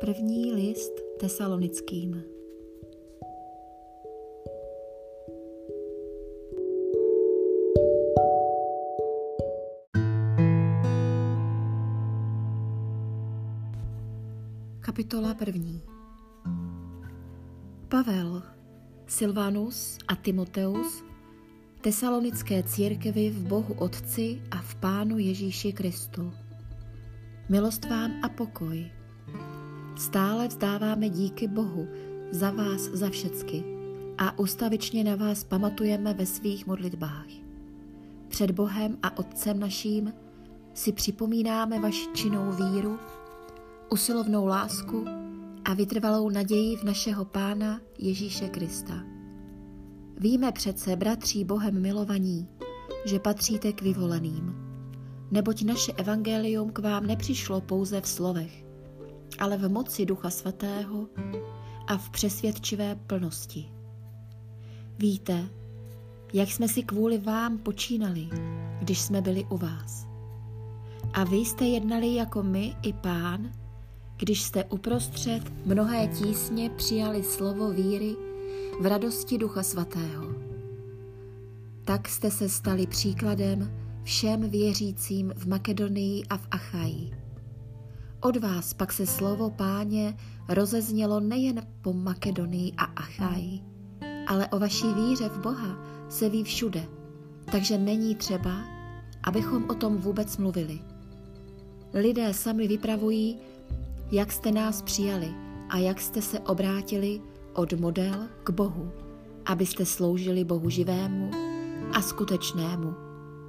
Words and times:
První 0.00 0.52
list 0.52 0.92
tesalonickým. 1.20 2.22
Kapitola 14.80 15.34
první. 15.34 15.82
Pavel, 17.88 18.42
Silvanus 19.06 19.98
a 20.08 20.16
Timoteus, 20.16 21.04
tesalonické 21.80 22.62
církvy 22.62 23.30
v 23.30 23.46
Bohu 23.46 23.74
Otci 23.74 24.42
a 24.50 24.62
v 24.62 24.74
Pánu 24.74 25.18
Ježíši 25.18 25.72
Kristu. 25.72 26.32
Milost 27.48 27.84
vám 27.84 28.12
a 28.22 28.28
pokoj. 28.28 28.99
Stále 30.00 30.48
vzdáváme 30.48 31.08
díky 31.08 31.48
Bohu 31.48 31.88
za 32.30 32.50
vás 32.50 32.80
za 32.80 33.10
všecky 33.10 33.64
a 34.18 34.38
ustavičně 34.38 35.04
na 35.04 35.16
vás 35.16 35.44
pamatujeme 35.44 36.14
ve 36.14 36.26
svých 36.26 36.66
modlitbách. 36.66 37.26
Před 38.28 38.50
Bohem 38.50 38.98
a 39.02 39.18
Otcem 39.18 39.60
naším 39.60 40.12
si 40.74 40.92
připomínáme 40.92 41.80
vaši 41.80 42.06
činnou 42.14 42.52
víru, 42.52 42.98
usilovnou 43.90 44.46
lásku 44.46 45.04
a 45.64 45.74
vytrvalou 45.74 46.30
naději 46.30 46.76
v 46.76 46.84
našeho 46.84 47.24
Pána 47.24 47.80
Ježíše 47.98 48.48
Krista. 48.48 49.02
Víme 50.16 50.52
přece, 50.52 50.96
bratří 50.96 51.44
Bohem 51.44 51.82
milovaní, 51.82 52.48
že 53.04 53.18
patříte 53.18 53.72
k 53.72 53.82
vyvoleným, 53.82 54.54
neboť 55.30 55.62
naše 55.62 55.92
evangelium 55.92 56.70
k 56.70 56.78
vám 56.78 57.06
nepřišlo 57.06 57.60
pouze 57.60 58.00
v 58.00 58.08
slovech, 58.08 58.69
ale 59.40 59.56
v 59.56 59.68
moci 59.68 60.06
Ducha 60.06 60.30
Svatého 60.30 61.06
a 61.86 61.96
v 61.96 62.10
přesvědčivé 62.10 62.94
plnosti. 62.94 63.68
Víte, 64.98 65.48
jak 66.32 66.50
jsme 66.50 66.68
si 66.68 66.82
kvůli 66.82 67.18
vám 67.18 67.58
počínali, 67.58 68.28
když 68.80 69.00
jsme 69.00 69.20
byli 69.20 69.44
u 69.44 69.56
vás. 69.56 70.06
A 71.12 71.24
vy 71.24 71.36
jste 71.36 71.64
jednali 71.64 72.14
jako 72.14 72.42
my 72.42 72.76
i 72.82 72.92
pán, 72.92 73.52
když 74.16 74.42
jste 74.42 74.64
uprostřed 74.64 75.66
mnohé 75.66 76.08
tísně 76.08 76.70
přijali 76.70 77.22
slovo 77.22 77.70
víry 77.70 78.16
v 78.80 78.86
radosti 78.86 79.38
Ducha 79.38 79.62
Svatého. 79.62 80.26
Tak 81.84 82.08
jste 82.08 82.30
se 82.30 82.48
stali 82.48 82.86
příkladem 82.86 83.72
všem 84.02 84.50
věřícím 84.50 85.32
v 85.36 85.46
Makedonii 85.46 86.24
a 86.30 86.36
v 86.36 86.48
Achaji. 86.50 87.19
Od 88.22 88.36
vás 88.36 88.74
pak 88.74 88.92
se 88.92 89.06
slovo 89.06 89.50
páně 89.50 90.16
rozeznělo 90.48 91.20
nejen 91.20 91.66
po 91.82 91.92
Makedonii 91.92 92.72
a 92.76 92.84
Achaji, 92.84 93.60
ale 94.26 94.48
o 94.48 94.58
vaší 94.58 94.94
víře 94.94 95.28
v 95.28 95.38
Boha 95.38 95.78
se 96.08 96.28
ví 96.28 96.44
všude, 96.44 96.88
takže 97.52 97.78
není 97.78 98.14
třeba, 98.14 98.50
abychom 99.22 99.70
o 99.70 99.74
tom 99.74 99.96
vůbec 99.96 100.36
mluvili. 100.36 100.80
Lidé 101.94 102.34
sami 102.34 102.68
vypravují, 102.68 103.38
jak 104.10 104.32
jste 104.32 104.52
nás 104.52 104.82
přijali 104.82 105.34
a 105.68 105.78
jak 105.78 106.00
jste 106.00 106.22
se 106.22 106.40
obrátili 106.40 107.20
od 107.54 107.72
model 107.72 108.28
k 108.44 108.50
Bohu, 108.50 108.92
abyste 109.46 109.86
sloužili 109.86 110.44
Bohu 110.44 110.70
živému 110.70 111.30
a 111.92 112.02
skutečnému 112.02 112.94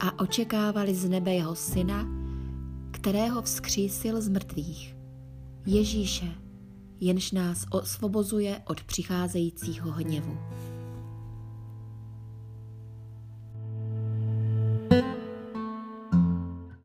a 0.00 0.18
očekávali 0.18 0.94
z 0.94 1.08
nebe 1.08 1.34
jeho 1.34 1.54
syna, 1.54 2.23
kterého 2.94 3.42
vzkřísil 3.42 4.22
z 4.22 4.28
mrtvých, 4.28 4.96
Ježíše, 5.66 6.26
jenž 7.00 7.32
nás 7.32 7.66
osvobozuje 7.70 8.62
od 8.66 8.84
přicházejícího 8.84 9.90
hněvu. 9.90 10.38